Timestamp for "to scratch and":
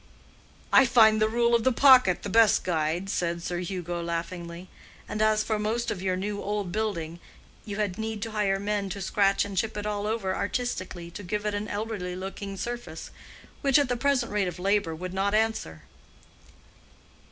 8.89-9.55